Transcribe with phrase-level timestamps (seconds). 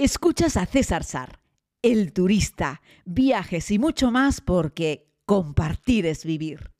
[0.00, 1.40] Escuchas a César Sar,
[1.82, 6.70] el turista, viajes y mucho más porque compartir es vivir.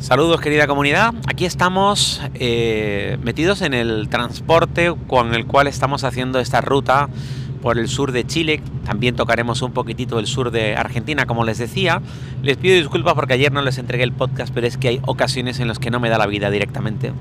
[0.00, 6.40] Saludos querida comunidad, aquí estamos eh, metidos en el transporte con el cual estamos haciendo
[6.40, 7.08] esta ruta
[7.66, 11.58] por el sur de Chile, también tocaremos un poquitito el sur de Argentina, como les
[11.58, 12.00] decía.
[12.40, 15.58] Les pido disculpas porque ayer no les entregué el podcast, pero es que hay ocasiones
[15.58, 17.12] en las que no me da la vida directamente.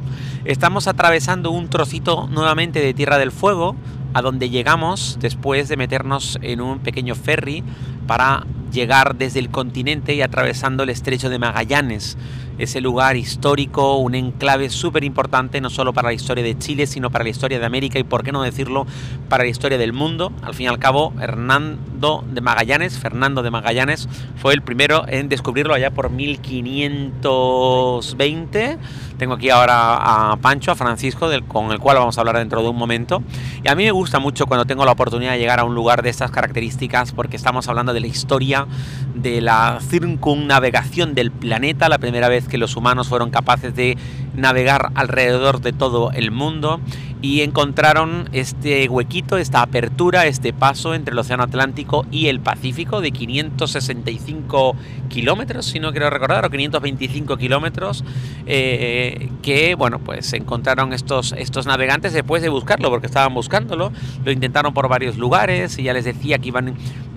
[0.44, 3.76] Estamos atravesando un trocito nuevamente de Tierra del Fuego,
[4.14, 7.64] a donde llegamos después de meternos en un pequeño ferry
[8.08, 12.18] para llegar desde el continente y atravesando el estrecho de Magallanes
[12.58, 17.12] ese lugar histórico, un enclave súper importante, no solo para la historia de Chile, sino
[17.12, 18.88] para la historia de América y, por qué no decirlo,
[19.30, 20.34] para la historia del mundo.
[20.42, 25.28] Al fin y al cabo, Hernando de Magallanes, Fernando de Magallanes, fue el primero en
[25.30, 28.78] descubrirlo allá por 1520.
[29.18, 32.70] Tengo aquí ahora a Pancho, a Francisco, con el cual vamos a hablar dentro de
[32.70, 33.22] un momento.
[33.64, 36.04] Y a mí me gusta mucho cuando tengo la oportunidad de llegar a un lugar
[36.04, 38.68] de estas características, porque estamos hablando de la historia
[39.16, 43.98] de la circunnavegación del planeta, la primera vez que los humanos fueron capaces de
[44.36, 46.82] navegar alrededor de todo el mundo
[47.22, 53.02] y encontraron este huequito, esta apertura, este paso entre el Océano Atlántico y el Pacífico
[53.02, 54.76] de 565
[55.10, 58.04] kilómetros, si no quiero recordar, o 525 kilómetros,
[58.46, 63.92] eh, que bueno, pues encontraron estos, estos navegantes después de buscarlo, porque estaban buscándolo,
[64.24, 66.76] lo intentaron por varios lugares y ya les decía que iban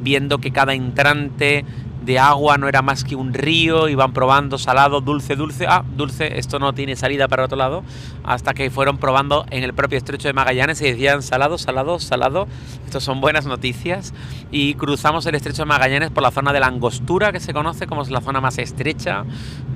[0.08, 1.66] viendo que cada entrante
[2.02, 6.38] de agua no era más que un río, iban probando salado, dulce, dulce, ah, dulce,
[6.38, 7.84] esto no tiene salida para otro lado,
[8.24, 12.48] hasta que fueron probando en el propio estrecho de Magallanes y decían salado, salado, salado,
[12.86, 14.14] esto son buenas noticias,
[14.50, 17.86] y cruzamos el estrecho de Magallanes por la zona de la Angostura, que se conoce
[17.86, 19.24] como la zona más estrecha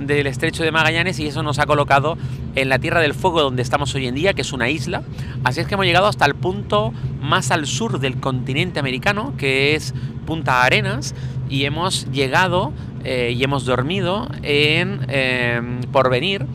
[0.01, 2.17] del estrecho de Magallanes, y eso nos ha colocado
[2.55, 5.03] en la Tierra del Fuego, donde estamos hoy en día, que es una isla,
[5.45, 9.75] así es que hemos llegado hasta el punto más al sur del continente americano, que
[9.75, 9.95] es
[10.27, 11.15] Punta Arenas,
[11.49, 12.73] y hemos llegado
[13.05, 16.47] eh, y hemos dormido en em, Porvenir,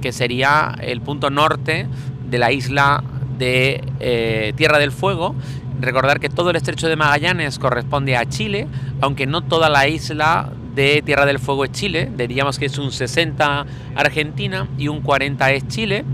[0.00, 1.86] que sería el punto norte
[2.28, 3.04] de la isla
[3.38, 5.34] de eh, Tierra del Fuego.
[5.80, 8.68] Recordar que todo el estrecho de Magallanes corresponde a Chile,
[9.00, 12.92] aunque no toda la isla de Tierra del Fuego es Chile, diríamos que es un
[12.92, 16.04] 60 Argentina y un 40 es Chile.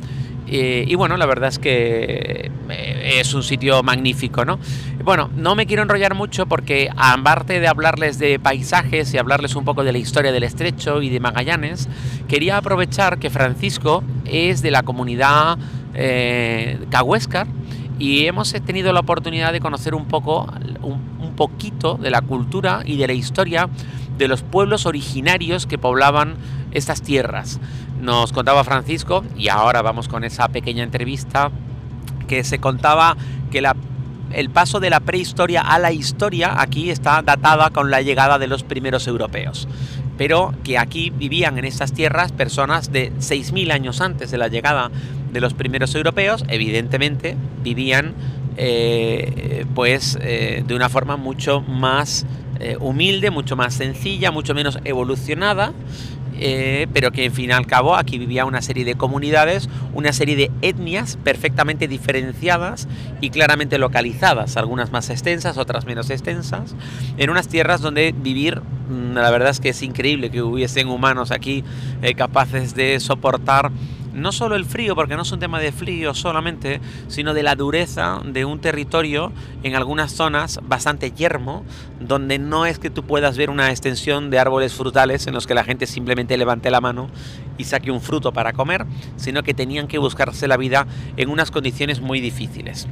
[0.50, 4.58] Eh, y bueno, la verdad es que eh, es un sitio magnífico, ¿no?
[5.04, 9.64] Bueno, no me quiero enrollar mucho porque aparte de hablarles de paisajes y hablarles un
[9.64, 11.88] poco de la historia del estrecho y de Magallanes,
[12.28, 15.58] quería aprovechar que Francisco es de la comunidad
[15.94, 17.46] eh, Cahuéscar
[17.98, 20.46] y hemos tenido la oportunidad de conocer un poco,
[20.82, 23.68] un poquito de la cultura y de la historia
[24.16, 26.34] de los pueblos originarios que poblaban
[26.72, 27.60] estas tierras.
[28.00, 31.50] Nos contaba Francisco, y ahora vamos con esa pequeña entrevista,
[32.26, 33.16] que se contaba
[33.50, 33.74] que la,
[34.32, 38.46] el paso de la prehistoria a la historia aquí está datada con la llegada de
[38.46, 39.66] los primeros europeos.
[40.16, 44.90] Pero que aquí vivían en estas tierras personas de 6.000 años antes de la llegada
[45.32, 48.14] de los primeros europeos, evidentemente vivían
[48.56, 52.26] eh, pues eh, de una forma mucho más
[52.58, 55.72] eh, humilde, mucho más sencilla, mucho menos evolucionada,
[56.38, 60.12] eh, pero que en fin y al cabo aquí vivía una serie de comunidades, una
[60.12, 62.88] serie de etnias perfectamente diferenciadas
[63.20, 66.74] y claramente localizadas, algunas más extensas, otras menos extensas,
[67.16, 71.30] en unas tierras donde vivir, mm, la verdad es que es increíble que hubiesen humanos
[71.30, 71.64] aquí
[72.02, 73.70] eh, capaces de soportar
[74.18, 77.54] no solo el frío, porque no es un tema de frío solamente, sino de la
[77.54, 81.64] dureza de un territorio en algunas zonas bastante yermo,
[82.00, 85.54] donde no es que tú puedas ver una extensión de árboles frutales en los que
[85.54, 87.08] la gente simplemente levante la mano
[87.56, 88.86] y saque un fruto para comer,
[89.16, 90.86] sino que tenían que buscarse la vida
[91.16, 92.86] en unas condiciones muy difíciles.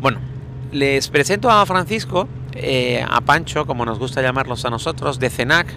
[0.00, 0.18] Bueno,
[0.72, 5.68] les presento a Francisco, eh, a Pancho, como nos gusta llamarlos a nosotros, de CENAC,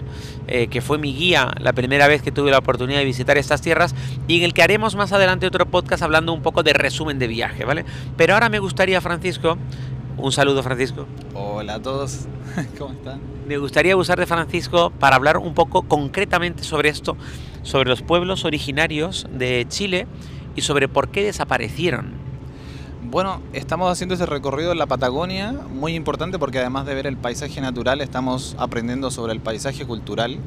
[0.47, 3.61] eh, que fue mi guía la primera vez que tuve la oportunidad de visitar estas
[3.61, 3.93] tierras
[4.27, 7.27] y en el que haremos más adelante otro podcast hablando un poco de resumen de
[7.27, 7.85] viaje, ¿vale?
[8.17, 9.57] Pero ahora me gustaría, Francisco,
[10.17, 11.05] un saludo, Francisco.
[11.33, 12.27] Hola a todos,
[12.77, 13.19] ¿cómo están?
[13.47, 17.17] Me gustaría usar de Francisco para hablar un poco concretamente sobre esto,
[17.63, 20.07] sobre los pueblos originarios de Chile
[20.55, 22.18] y sobre por qué desaparecieron.
[23.11, 27.17] Bueno, estamos haciendo ese recorrido en la Patagonia, muy importante porque además de ver el
[27.17, 30.37] paisaje natural, estamos aprendiendo sobre el paisaje cultural.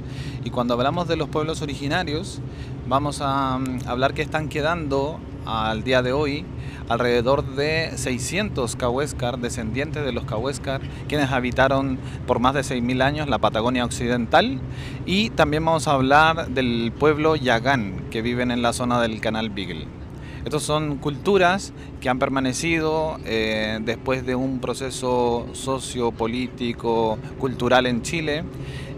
[0.45, 2.41] Y cuando hablamos de los pueblos originarios,
[2.87, 6.45] vamos a mm, hablar que están quedando al día de hoy
[6.89, 11.99] alrededor de 600 Cahuéscar, descendientes de los Cahuéscar, quienes habitaron
[12.29, 14.61] por más de 6.000 años la Patagonia Occidental.
[15.05, 19.51] Y también vamos a hablar del pueblo Yagán, que viven en la zona del Canal
[19.51, 20.02] Beagle.
[20.45, 28.43] Estos son culturas que han permanecido eh, después de un proceso sociopolítico, cultural en Chile,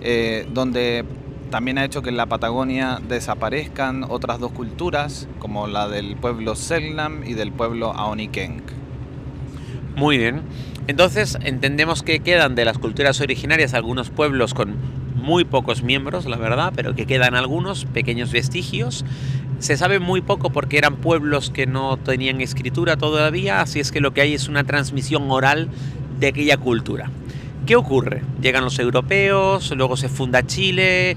[0.01, 1.05] eh, donde
[1.51, 6.57] también ha hecho que en la Patagonia desaparezcan otras dos culturas, como la del pueblo
[6.57, 8.63] Selknam y del pueblo Aonikenk.
[9.97, 10.43] Muy bien.
[10.87, 14.75] Entonces entendemos que quedan de las culturas originarias algunos pueblos con
[15.15, 19.05] muy pocos miembros, la verdad, pero que quedan algunos pequeños vestigios.
[19.65, 24.03] Se sabe muy poco porque eran pueblos que no tenían escritura todavía, así es que
[24.03, 25.71] lo que hay es una transmisión oral
[26.21, 27.11] de aquella cultura.
[27.65, 28.21] ¿Qué ocurre?
[28.43, 31.17] Llegan los europeos, luego se funda Chile,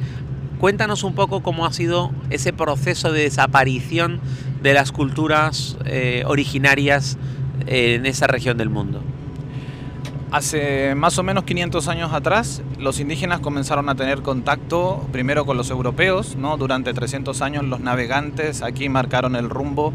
[0.60, 4.22] Cuéntanos un poco cómo ha sido ese proceso de desaparición
[4.64, 7.18] de las culturas eh, originarias
[7.66, 9.04] en esa región del mundo.
[10.30, 15.56] Hace más o menos 500 años atrás, los indígenas comenzaron a tener contacto primero con
[15.56, 16.58] los europeos, ¿no?
[16.58, 19.94] Durante 300 años los navegantes aquí marcaron el rumbo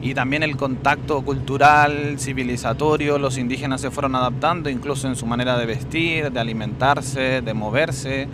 [0.00, 5.58] y también el contacto cultural, civilizatorio, los indígenas se fueron adaptando incluso en su manera
[5.58, 8.28] de vestir, de alimentarse, de moverse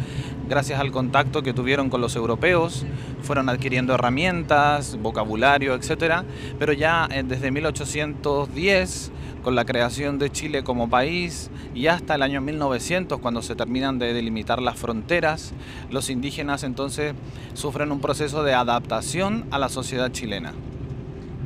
[0.51, 2.85] gracias al contacto que tuvieron con los europeos,
[3.23, 6.25] fueron adquiriendo herramientas, vocabulario, etc.
[6.59, 9.13] Pero ya eh, desde 1810,
[9.45, 14.01] con la creación de Chile como país, y hasta el año 1900, cuando se terminan
[14.01, 15.53] de delimitar las fronteras,
[15.89, 17.15] los indígenas entonces
[17.55, 20.53] sufren un proceso de adaptación a la sociedad chilena.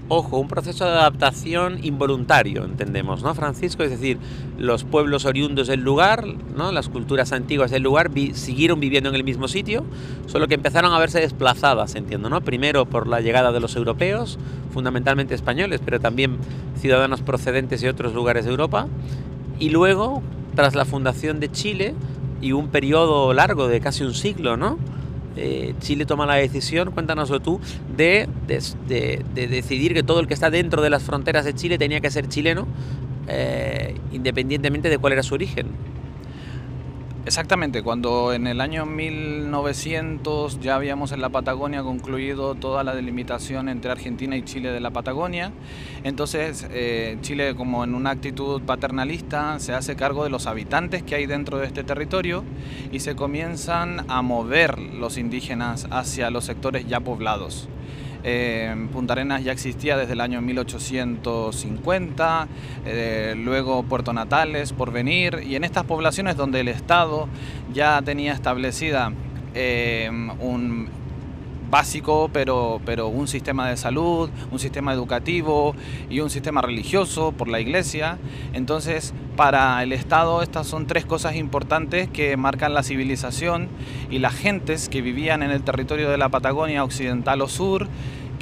[0.08, 3.82] Ojo, un proceso de adaptación involuntario, entendemos, ¿no, Francisco?
[3.84, 4.18] Es decir,
[4.58, 6.72] los pueblos oriundos del lugar, ¿no?
[6.72, 9.82] las culturas antiguas del lugar, siguieron viviendo en el mismo sitio,
[10.26, 12.42] solo que empezaron a verse desplazadas, entiendo, ¿no?
[12.42, 14.38] Primero por la llegada de los europeos,
[14.74, 16.36] fundamentalmente españoles, pero también
[16.78, 18.88] ciudadanos procedentes de otros lugares de Europa,
[19.58, 20.22] y luego,
[20.54, 21.94] tras la fundación de Chile
[22.42, 24.78] y un periodo largo de casi un siglo, ¿no?
[25.36, 27.60] Eh, Chile toma la decisión, cuéntanoslo tú,
[27.96, 28.28] de,
[29.34, 32.28] decidir que todo el que está dentro de las fronteras de Chile tenía que ser
[32.28, 32.66] chileno,
[33.28, 35.68] eh, independientemente de cuál era su origen.
[37.26, 43.70] Exactamente, cuando en el año 1900 ya habíamos en la Patagonia concluido toda la delimitación
[43.70, 45.50] entre Argentina y Chile de la Patagonia,
[46.02, 51.14] entonces eh, Chile como en una actitud paternalista se hace cargo de los habitantes que
[51.14, 52.44] hay dentro de este territorio
[52.92, 57.70] y se comienzan a mover los indígenas hacia los sectores ya poblados.
[58.92, 62.48] Punta Arenas ya existía desde el año 1850,
[62.86, 67.28] eh, luego Puerto Natales, Porvenir, y en estas poblaciones donde el Estado
[67.74, 69.12] ya tenía establecida
[69.54, 70.08] eh,
[70.40, 70.88] un
[71.74, 75.74] básico, pero, pero un sistema de salud, un sistema educativo
[76.08, 78.16] y un sistema religioso por la iglesia.
[78.52, 83.66] Entonces, para el Estado estas son tres cosas importantes que marcan la civilización
[84.08, 87.88] y las gentes que vivían en el territorio de la Patagonia occidental o sur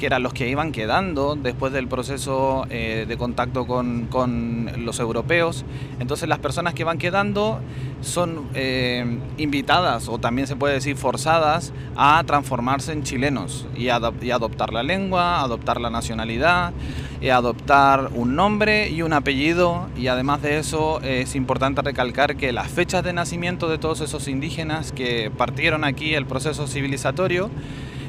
[0.03, 4.99] que eran los que iban quedando después del proceso eh, de contacto con, con, los
[4.99, 5.63] europeos.
[6.01, 7.61] Entonces las personas que van quedando
[8.01, 14.31] son eh, invitadas o también se puede decir forzadas a transformarse en chilenos y, y
[14.31, 16.73] adoptar la lengua, adoptar la nacionalidad,
[17.21, 22.51] y adoptar un nombre y un apellido y además de eso es importante recalcar que
[22.51, 27.49] las fechas de nacimiento de todos esos indígenas que partieron aquí el proceso civilizatorio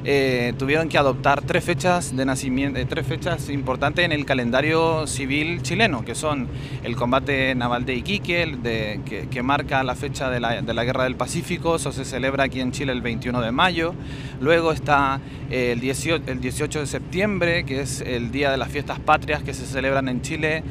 [0.07, 5.07] eh, tuvieron que adoptar tres fechas de nacimiento, eh, tres fechas importantes en el calendario
[5.07, 6.47] civil chileno, que son
[6.83, 9.01] el combate naval de Iquique, de,
[9.31, 12.61] que, marca la fecha de la, de la, Guerra del Pacífico, eso se celebra aquí
[12.61, 13.95] en Chile el 21 de mayo.
[14.41, 18.69] Luego está eh, el, 18, el 18 de septiembre, que es el Día de las
[18.69, 20.63] Fiestas Patrias que se celebran en Chile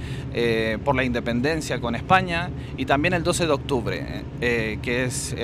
[0.84, 2.50] por la independencia con España.
[2.78, 5.36] Y también el 12 de octubre, que es,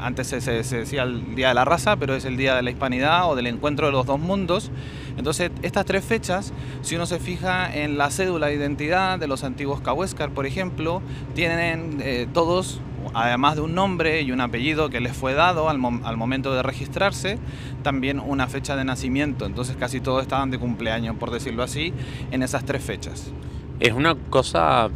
[0.00, 2.70] antes se, se decía el Día de la Raza, pero es el Día de la
[2.70, 4.70] Hispanidad o del encuentro de los dos mundos.
[5.16, 6.52] Entonces, estas tres fechas,
[6.82, 11.02] si uno se fija en la cédula de identidad de los antiguos Cahuéscar, por ejemplo,
[11.34, 12.80] tienen eh, todos,
[13.14, 16.62] además de un nombre y un apellido que les fue dado al, al, momento de
[16.62, 17.38] registrarse,
[17.82, 19.46] también una fecha de nacimiento.
[19.46, 21.92] Entonces, casi todos estaban de cumpleaños, por decirlo así,
[22.30, 23.32] en esas tres fechas.
[23.80, 24.90] Es una cosa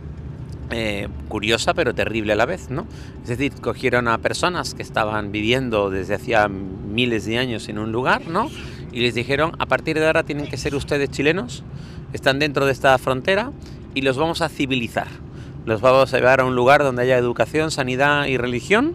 [0.70, 2.86] eh, curiosa pero terrible a la vez, ¿no?
[3.22, 7.92] Es decir, cogieron a personas que estaban viviendo desde hacía miles de años en un
[7.92, 8.50] lugar, ¿no?
[8.92, 11.64] Y les dijeron, a partir de ahora tienen que ser ustedes chilenos,
[12.12, 13.52] están dentro de esta frontera
[13.94, 15.08] y los vamos a civilizar.
[15.66, 18.94] Los vamos a llevar a un lugar donde haya educación, sanidad y religión,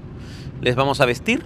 [0.62, 1.44] les vamos a vestir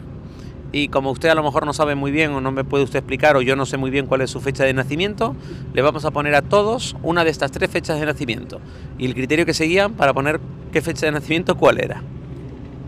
[0.71, 3.00] y como usted a lo mejor no sabe muy bien o no me puede usted
[3.00, 5.36] explicar o yo no sé muy bien cuál es su fecha de nacimiento,
[5.74, 8.59] le vamos a poner a todos una de estas tres fechas de nacimiento.
[8.97, 10.39] Y el criterio que seguían para poner
[10.71, 12.01] qué fecha de nacimiento, ¿cuál era?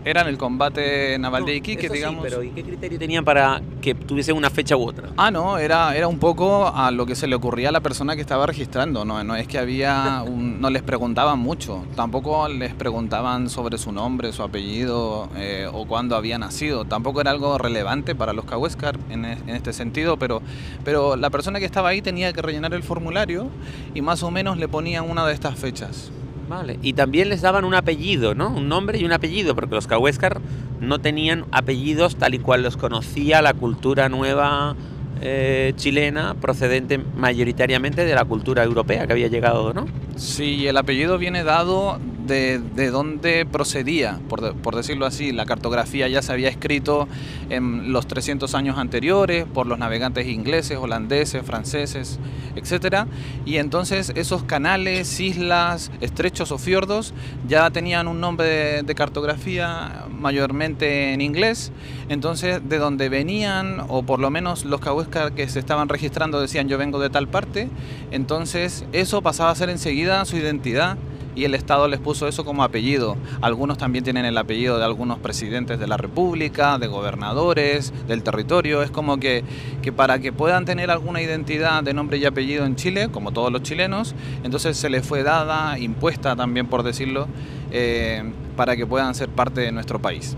[0.02, 2.22] Era en el combate naval de Iquique, Eso sí, digamos.
[2.24, 5.10] pero ¿y qué criterio tenían para que tuviese una fecha u otra?
[5.18, 8.14] Ah, no, era, era un poco a lo que se le ocurría a la persona
[8.14, 12.72] que estaba registrando, no, no es que había, un- no les preguntaban mucho, tampoco les
[12.74, 18.14] preguntaban sobre su nombre, su apellido eh, o cuándo había nacido, tampoco era algo relevante
[18.14, 20.40] para los Cahuéscar en, en este sentido, pero,
[20.82, 23.48] pero la persona que estaba ahí tenía que rellenar el formulario
[23.94, 26.10] y más o menos le ponían una de estas fechas.
[26.50, 28.48] Vale, y también les daban un apellido, ¿no?
[28.48, 30.40] Un nombre y un apellido, porque los Cahuéscar
[30.80, 34.74] no tenían apellidos tal y cual los conocía la cultura nueva
[35.20, 39.86] eh, chilena, procedente mayoritariamente de la cultura europea que había llegado, ¿no?
[40.16, 45.32] Sí, el apellido viene dado de, de dónde procedía, por, por decirlo así.
[45.32, 47.08] La cartografía ya se había escrito
[47.50, 52.18] en los 300 años anteriores por los navegantes ingleses, holandeses, franceses,
[52.56, 53.06] etc.
[53.44, 57.12] Y entonces esos canales, islas, estrechos o fiordos
[57.48, 61.72] ya tenían un nombre de, cartografía mayormente en inglés.
[62.08, 66.68] Entonces, de donde venían, o por lo menos los cahuéscar que se estaban registrando decían
[66.68, 67.68] yo vengo de tal parte,
[68.10, 70.98] entonces eso pasaba a ser enseguida su identidad
[71.34, 73.16] y el Estado les puso eso como apellido.
[73.40, 78.82] Algunos también tienen el apellido de algunos presidentes de la República, de gobernadores, del territorio.
[78.82, 79.44] Es como que,
[79.82, 83.52] que para que puedan tener alguna identidad de nombre y apellido en Chile, como todos
[83.52, 87.28] los chilenos, entonces se les fue dada, impuesta también por decirlo,
[87.70, 88.24] eh,
[88.56, 90.36] para que puedan ser parte de nuestro país.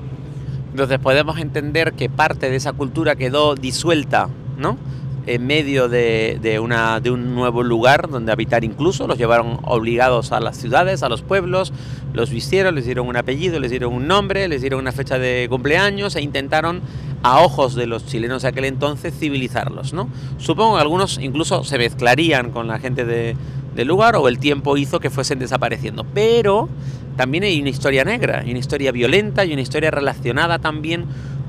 [0.71, 4.79] Entonces podemos entender que parte de esa cultura quedó disuelta, ¿no?
[5.25, 10.33] En medio de, de una, de un nuevo lugar donde habitar incluso, los llevaron obligados
[10.33, 11.73] a las ciudades, a los pueblos,
[12.13, 15.47] los vistieron, les dieron un apellido, les dieron un nombre, les dieron una fecha de
[15.49, 16.81] cumpleaños e intentaron,
[17.23, 20.09] a ojos de los chilenos de aquel entonces, civilizarlos, ¿no?
[20.39, 23.37] Supongo que algunos incluso se mezclarían con la gente de-
[23.77, 26.69] del lugar o el tiempo hizo que fuesen desapareciendo, pero
[27.17, 31.05] también hay una historia negra, una historia violenta y una historia relacionada también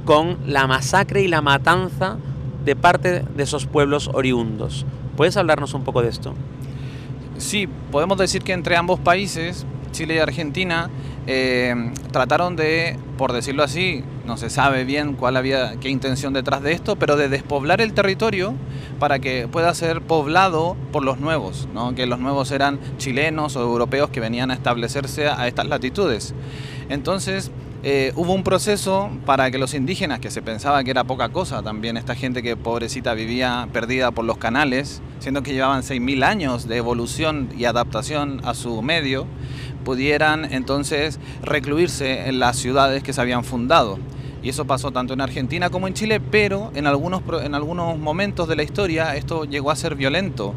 [0.05, 2.17] con la masacre y la matanza
[2.65, 4.85] de parte de esos pueblos oriundos.
[5.15, 6.33] ¿Puedes hablarnos un poco de esto?
[7.37, 10.89] Sí, podemos decir que entre ambos países, Chile y Argentina,
[11.27, 16.61] eh, trataron de, por decirlo así, no se sabe bien cuál había, qué intención detrás
[16.61, 18.53] de esto, pero de despoblar el territorio
[18.99, 21.95] para que pueda ser poblado por los nuevos, ¿no?
[21.95, 26.33] que los nuevos eran chilenos o europeos que venían a establecerse a estas latitudes.
[26.89, 27.51] Entonces,
[27.85, 31.61] eh, hubo un proceso para que los indígenas, que se pensaba que era poca cosa
[31.61, 36.67] también, esta gente que pobrecita vivía perdida por los canales, siendo que llevaban 6.000 años
[36.69, 39.27] de evolución y adaptación a su medio,
[39.83, 43.99] pudieran entonces recluirse en las ciudades que se habían fundado.
[44.41, 48.47] Y eso pasó tanto en Argentina como en Chile, pero en algunos, en algunos momentos
[48.49, 50.53] de la historia esto llegó a ser violento.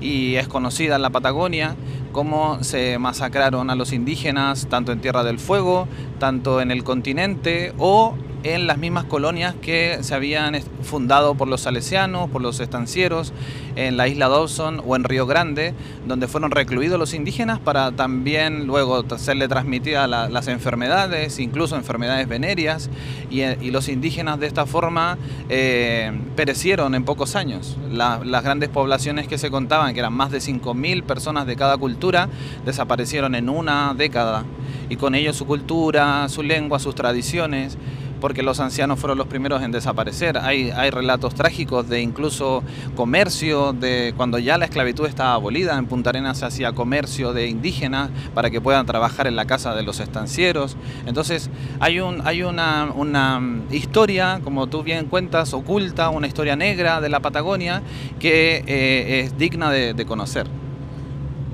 [0.00, 1.76] Y es conocida en la Patagonia
[2.18, 5.86] cómo se masacraron a los indígenas, tanto en Tierra del Fuego,
[6.18, 11.62] tanto en el continente o en las mismas colonias que se habían fundado por los
[11.62, 13.32] salesianos, por los estancieros,
[13.76, 15.74] en la isla Dawson o en Río Grande,
[16.06, 22.28] donde fueron recluidos los indígenas para también luego serle transmitidas la- las enfermedades, incluso enfermedades
[22.28, 22.90] venéreas,
[23.30, 25.18] y, eh, y los indígenas de esta forma
[25.48, 27.76] eh, perecieron en pocos años.
[27.90, 31.76] La- las grandes poblaciones que se contaban, que eran más de 5.000 personas de cada
[31.76, 32.28] cultura,
[32.64, 34.44] desaparecieron en una década,
[34.88, 37.76] y con ello su cultura, su lengua, sus tradiciones
[38.20, 40.38] porque los ancianos fueron los primeros en desaparecer.
[40.38, 42.62] Hay, hay relatos trágicos de incluso
[42.96, 47.48] comercio, de cuando ya la esclavitud estaba abolida, en Punta Arenas se hacía comercio de
[47.48, 50.76] indígenas para que puedan trabajar en la casa de los estancieros.
[51.06, 57.00] Entonces hay, un, hay una, una historia, como tú bien cuentas, oculta, una historia negra
[57.00, 57.82] de la Patagonia
[58.18, 60.46] que eh, es digna de, de conocer.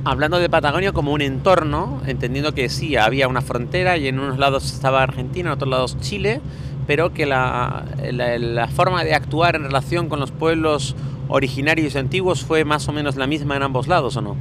[0.06, 4.38] Hablando de Patagonia como un entorno, entendiendo que sí, había una frontera y en unos
[4.38, 6.42] lados estaba Argentina, en otros lados Chile,
[6.86, 10.94] pero que la, la- forma de actuar en relación con los pueblos
[11.28, 14.36] originarios y antiguos fue más o menos la misma en ambos lados, ¿o no?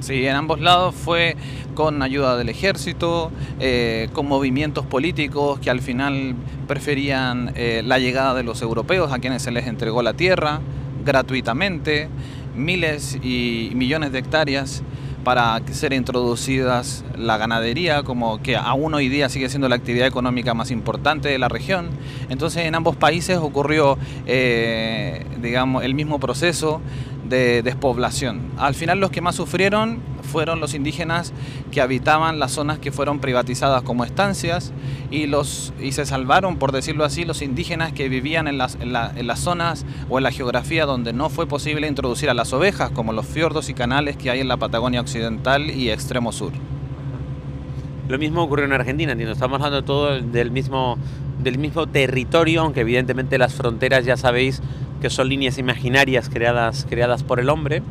[0.00, 1.36] Sí, en ambos lados fue
[1.74, 6.34] con ayuda del ejército, eh, con movimientos políticos que al final
[6.68, 10.60] preferían eh, la llegada de los europeos a quienes se les entregó la tierra
[11.04, 12.08] gratuitamente,
[12.54, 14.82] miles y millones de hectáreas
[15.28, 20.54] para ser introducidas la ganadería, como que aún hoy día sigue siendo la actividad económica
[20.54, 21.90] más importante de la región.
[22.30, 26.80] Entonces en ambos países ocurrió, eh, digamos, el mismo proceso
[27.28, 28.40] de despoblación.
[28.56, 31.32] Al final los que más sufrieron fueron los indígenas
[31.72, 34.72] que habitaban las zonas que fueron privatizadas como estancias
[35.10, 38.92] y, los, y se salvaron, por decirlo así, los indígenas que vivían en las, en,
[38.92, 43.12] las zonas o en la geografía donde no fue posible introducir a las ovejas, como
[43.12, 46.52] los fiordos y canales que hay en la Patagonia Occidental y extremo sur.
[48.08, 49.34] Lo mismo ocurrió en Argentina, entiendo.
[49.34, 50.96] Estamos hablando todo del mismo,
[51.42, 54.62] del mismo territorio, aunque evidentemente las fronteras ya sabéis
[55.00, 57.82] que son líneas imaginarias creadas, creadas por el hombre.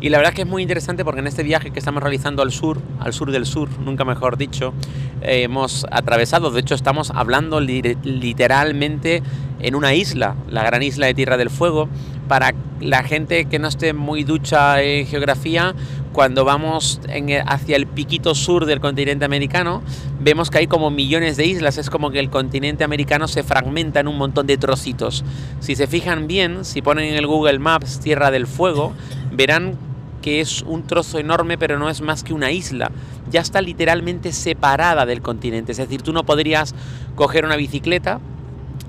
[0.00, 2.42] Y la verdad es que es muy interesante porque en este viaje que estamos realizando
[2.42, 4.72] al sur, al sur del sur, nunca mejor dicho,
[5.20, 9.22] eh, hemos atravesado, de hecho estamos hablando literalmente
[9.60, 11.90] en una isla, la gran isla de Tierra del Fuego,
[12.28, 15.74] para la gente que no esté muy ducha en geografía,
[16.12, 17.00] cuando vamos
[17.46, 19.82] hacia el piquito sur del continente americano,
[20.18, 24.00] vemos que hay como millones de islas, es como que el continente americano se fragmenta
[24.00, 25.24] en un montón de trocitos.
[25.60, 28.92] Si se fijan bien, si ponen en el Google Maps Tierra del Fuego,
[29.32, 29.89] verán
[30.20, 32.90] que es un trozo enorme, pero no es más que una isla.
[33.30, 36.74] Ya está literalmente separada del continente, es decir, tú no podrías
[37.14, 38.20] coger una bicicleta,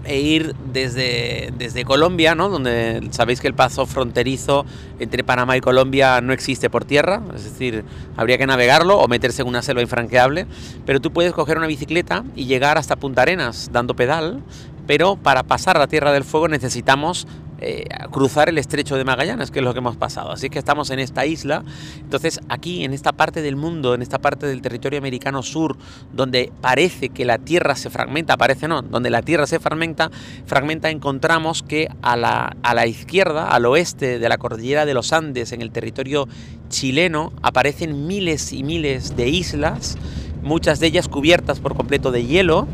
[0.04, 2.50] e ir desde, desde Colombia, ¿no?
[2.50, 4.66] donde sabéis que el paso fronterizo
[5.00, 7.84] entre Panamá y Colombia no existe por tierra, es decir,
[8.18, 10.48] habría que navegarlo o meterse en una selva infranqueable,
[10.86, 14.42] pero tú puedes coger una bicicleta y llegar hasta Punta Arenas dando pedal,
[14.92, 17.26] pero para pasar la Tierra del Fuego necesitamos
[17.62, 20.34] eh, cruzar el estrecho de Magallanes, que es lo que hemos pasado.
[20.34, 21.64] Así que estamos en esta isla.
[22.00, 25.78] Entonces, aquí, en esta parte del mundo, en esta parte del territorio americano sur,
[26.12, 30.12] donde parece que la Tierra se fragmenta, parece no, donde la Tierra se fragmenta,
[30.46, 35.14] fragmenta encontramos que a la, a la izquierda, al oeste de la cordillera de los
[35.14, 36.28] Andes, en el territorio
[36.68, 39.98] chileno, aparecen miles y miles de islas,
[40.44, 42.68] muchas de ellas cubiertas por completo de hielo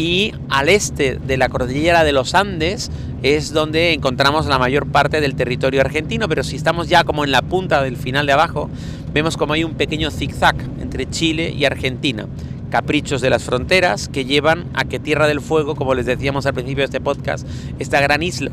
[0.00, 2.90] y al este de la cordillera de los Andes
[3.22, 7.32] es donde encontramos la mayor parte del territorio argentino, pero si estamos ya como en
[7.32, 8.70] la punta del final de abajo,
[9.12, 12.26] vemos como hay un pequeño zigzag entre Chile y Argentina.
[12.70, 16.54] Caprichos de las fronteras que llevan a que Tierra del Fuego, como les decíamos al
[16.54, 17.46] principio de este podcast,
[17.78, 18.52] esta gran isla,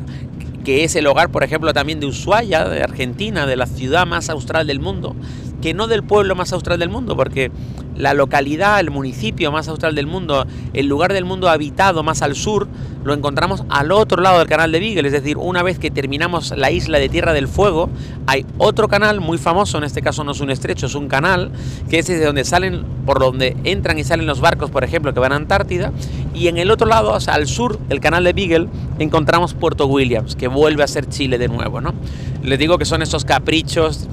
[0.66, 4.28] que es el hogar, por ejemplo, también de Ushuaia, de Argentina, de la ciudad más
[4.28, 5.16] austral del mundo,
[5.62, 7.50] que no del pueblo más austral del mundo, porque
[7.98, 12.34] la localidad, el municipio más austral del mundo, el lugar del mundo habitado más al
[12.34, 12.68] sur,
[13.04, 16.56] lo encontramos al otro lado del canal de Beagle, es decir, una vez que terminamos
[16.56, 17.90] la isla de Tierra del Fuego,
[18.26, 21.50] hay otro canal muy famoso, en este caso no es un estrecho, es un canal,
[21.90, 25.20] que es desde donde salen, por donde entran y salen los barcos, por ejemplo, que
[25.20, 25.92] van a Antártida,
[26.34, 28.68] y en el otro lado, o sea, al sur del canal de Beagle,
[28.98, 31.94] encontramos Puerto Williams, que vuelve a ser Chile de nuevo, ¿no?
[32.42, 34.06] Les digo que son esos caprichos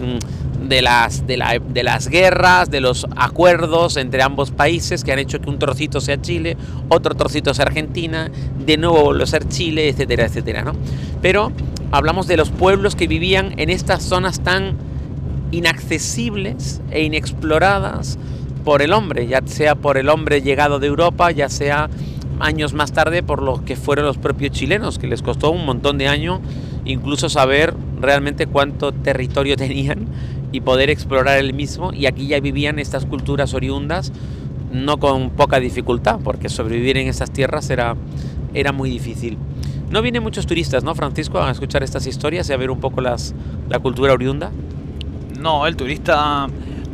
[0.00, 1.36] mm, de las, de,
[1.82, 6.22] las guerras, de los acuerdos entre ambos países que han hecho que un trocito sea
[6.22, 6.56] Chile,
[6.88, 8.30] otro trocito sea Argentina,
[8.64, 10.74] de nuevo vuelve a ser Chile, etcétera, etcétera, ¿no?
[11.20, 11.50] Pero
[11.90, 14.76] hablamos de los pueblos que vivían en estas zonas tan
[15.50, 18.16] inaccesibles e inexploradas
[18.64, 21.90] por el hombre, ya sea por el hombre llegado de Europa, ya sea
[22.38, 25.98] años más tarde por los que fueron los propios chilenos, que les costó un montón
[25.98, 26.38] de años
[26.84, 30.06] incluso saber realmente cuánto territorio tenían
[30.52, 31.92] y poder explorar el mismo.
[31.92, 34.12] Y aquí ya vivían estas culturas oriundas,
[34.72, 37.96] no con poca dificultad, porque sobrevivir en esas tierras era,
[38.54, 39.38] era muy difícil.
[39.90, 43.00] No vienen muchos turistas, ¿no, Francisco, a escuchar estas historias y a ver un poco
[43.00, 43.34] las,
[43.68, 44.52] la cultura oriunda?
[45.40, 46.46] No, el turista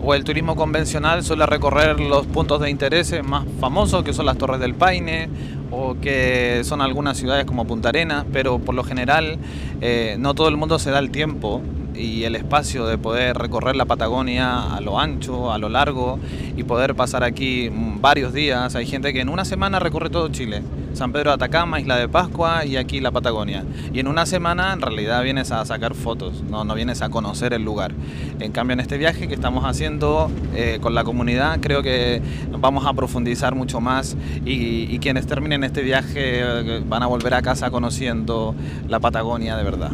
[0.03, 4.38] o el turismo convencional suele recorrer los puntos de interés más famosos, que son las
[4.38, 5.29] Torres del Paine
[5.77, 9.39] o que son algunas ciudades como Punta Arenas, pero por lo general
[9.81, 11.61] eh, no todo el mundo se da el tiempo
[11.97, 16.19] y el espacio de poder recorrer la Patagonia a lo ancho, a lo largo
[16.57, 18.75] y poder pasar aquí varios días.
[18.75, 20.63] Hay gente que en una semana recorre todo Chile.
[20.95, 23.65] San Pedro de Atacama, Isla de Pascua y aquí la Patagonia.
[23.93, 27.53] Y en una semana en realidad vienes a sacar fotos, no, no vienes a conocer
[27.53, 27.93] el lugar.
[28.41, 32.23] En cambio en este viaje que estamos haciendo eh, con la comunidad creo que
[32.59, 37.43] vamos a profundizar mucho más y, quienes terminen este viaje eh, van a volver a
[37.43, 38.55] casa conociendo
[38.89, 39.93] la Patagonia de verdad.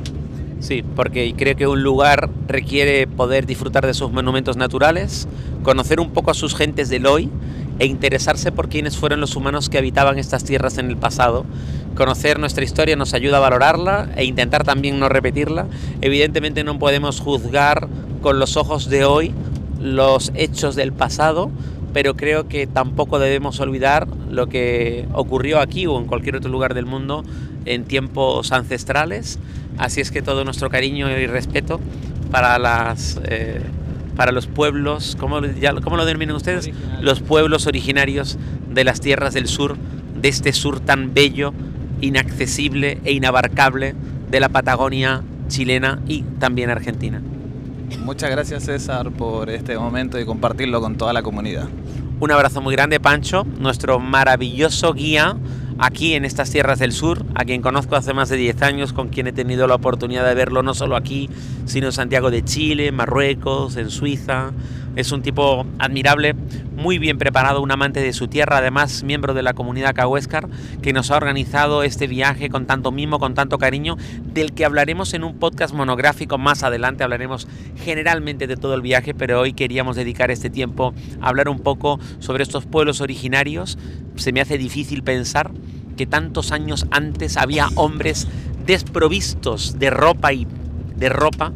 [0.62, 5.26] Sí, porque creo que un lugar requiere poder disfrutar de sus monumentos naturales,
[5.64, 7.28] conocer un poco a sus gentes del hoy
[7.80, 11.44] e interesarse por quiénes fueron los humanos que habitaban estas tierras en el pasado.
[11.96, 15.66] Conocer nuestra historia nos ayuda a valorarla e intentar también no repetirla.
[16.00, 17.88] Evidentemente no podemos juzgar
[18.20, 19.34] con los ojos de hoy
[19.80, 21.50] los hechos del pasado,
[21.92, 26.74] pero creo que tampoco debemos olvidar lo que ocurrió aquí o en cualquier otro lugar
[26.74, 27.24] del mundo
[27.64, 29.38] en tiempos ancestrales.
[29.78, 31.80] Así es que todo nuestro cariño y respeto
[32.30, 33.60] para las eh,
[34.16, 35.40] para los pueblos, ¿cómo,
[35.82, 36.70] ¿cómo lo denominan ustedes?
[37.00, 38.38] Los pueblos originarios
[38.70, 39.76] de las tierras del sur,
[40.20, 41.54] de este sur tan bello,
[42.00, 43.94] inaccesible e inabarcable
[44.30, 47.22] de la Patagonia chilena y también argentina.
[48.04, 51.68] Muchas gracias César por este momento y compartirlo con toda la comunidad.
[52.22, 55.36] Un abrazo muy grande Pancho, nuestro maravilloso guía
[55.80, 59.08] aquí en estas tierras del sur, a quien conozco hace más de 10 años, con
[59.08, 61.28] quien he tenido la oportunidad de verlo no solo aquí,
[61.64, 64.52] sino en Santiago de Chile, Marruecos, en Suiza.
[64.94, 66.36] Es un tipo admirable,
[66.74, 70.48] muy bien preparado, un amante de su tierra, además miembro de la comunidad Cahuéscar,
[70.80, 75.14] que nos ha organizado este viaje con tanto mimo, con tanto cariño, del que hablaremos
[75.14, 77.04] en un podcast monográfico más adelante.
[77.04, 81.60] Hablaremos generalmente de todo el viaje, pero hoy queríamos dedicar este tiempo a hablar un
[81.60, 83.78] poco sobre estos pueblos originarios.
[84.16, 85.50] Se me hace difícil pensar
[85.96, 88.26] que tantos años antes había hombres
[88.66, 90.46] desprovistos de ropa y
[90.96, 91.52] de ropa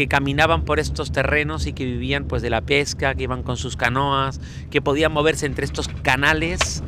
[0.00, 3.58] que caminaban por estos terrenos y que vivían pues de la pesca, que iban con
[3.58, 6.82] sus canoas, que podían moverse entre estos canales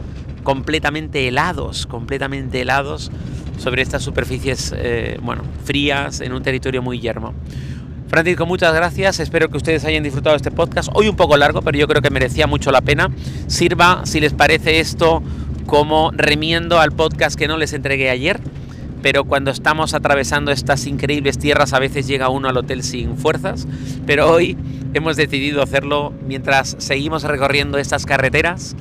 [0.45, 3.11] completamente helados, completamente helados
[3.59, 7.35] sobre estas superficies eh, bueno, frías en un territorio muy yermo.
[8.09, 9.21] Francisco, muchas gracias.
[9.21, 10.89] Espero que ustedes hayan disfrutado este podcast.
[10.95, 13.11] Hoy un poco largo, pero yo creo que merecía mucho la pena.
[13.47, 15.23] Sirva, si les parece esto,
[15.67, 18.41] como remiendo al podcast que no les entregué ayer.
[19.03, 23.67] Pero cuando estamos atravesando estas increíbles tierras a veces llega uno al hotel sin fuerzas.
[24.07, 24.57] Pero hoy
[24.95, 28.77] hemos decidido hacerlo mientras seguimos recorriendo estas carreteras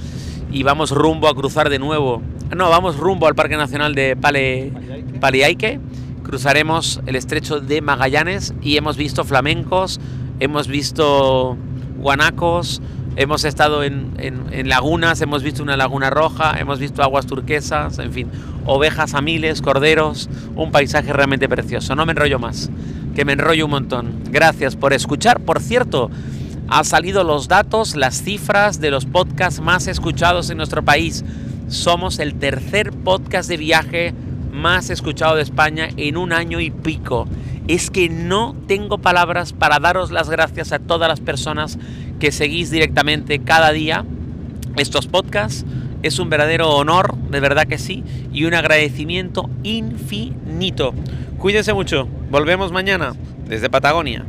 [0.51, 2.21] y vamos rumbo a cruzar de nuevo.
[2.55, 4.71] No, vamos rumbo al Parque Nacional de Pale,
[5.19, 5.79] Paliaique.
[6.23, 9.99] Cruzaremos el estrecho de Magallanes y hemos visto flamencos,
[10.39, 11.57] hemos visto
[11.97, 12.81] guanacos,
[13.15, 18.11] hemos estado en, en, lagunas, hemos visto una laguna roja, hemos visto aguas turquesas, en
[18.11, 18.27] fin,
[18.65, 21.95] ovejas a miles, corderos, un paisaje realmente precioso.
[21.95, 22.69] No me enrollo más,
[23.15, 24.23] que me enrollo un montón.
[24.29, 25.41] Gracias por escuchar.
[25.41, 26.09] Por cierto,
[26.67, 31.25] han salido los datos, las cifras de los podcasts más escuchados en nuestro país.
[31.67, 34.13] Somos el tercer podcast de viaje
[34.51, 37.27] más escuchado de España en un año y pico.
[37.67, 41.77] Es que no tengo palabras para daros las gracias a todas las personas
[42.21, 44.05] que seguís directamente cada día
[44.77, 45.65] estos podcasts.
[46.03, 50.93] Es un verdadero honor, de verdad que sí, y un agradecimiento infinito.
[51.39, 52.07] Cuídense mucho.
[52.29, 53.13] Volvemos mañana
[53.47, 54.23] desde Patagonia.